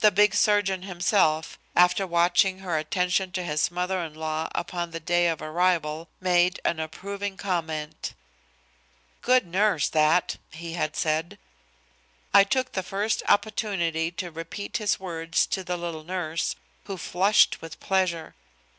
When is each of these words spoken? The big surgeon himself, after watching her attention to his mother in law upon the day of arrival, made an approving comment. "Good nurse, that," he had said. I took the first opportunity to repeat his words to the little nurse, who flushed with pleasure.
The 0.00 0.10
big 0.10 0.34
surgeon 0.34 0.82
himself, 0.82 1.58
after 1.74 2.06
watching 2.06 2.58
her 2.58 2.76
attention 2.76 3.32
to 3.32 3.42
his 3.42 3.70
mother 3.70 4.02
in 4.04 4.12
law 4.12 4.48
upon 4.54 4.90
the 4.90 5.00
day 5.00 5.26
of 5.26 5.40
arrival, 5.40 6.10
made 6.20 6.60
an 6.66 6.78
approving 6.78 7.38
comment. 7.38 8.12
"Good 9.22 9.46
nurse, 9.46 9.88
that," 9.88 10.36
he 10.50 10.74
had 10.74 10.96
said. 10.96 11.38
I 12.34 12.44
took 12.44 12.72
the 12.72 12.82
first 12.82 13.22
opportunity 13.26 14.10
to 14.10 14.30
repeat 14.30 14.76
his 14.76 15.00
words 15.00 15.46
to 15.46 15.64
the 15.64 15.78
little 15.78 16.04
nurse, 16.04 16.54
who 16.84 16.98
flushed 16.98 17.62
with 17.62 17.80
pleasure. 17.80 18.34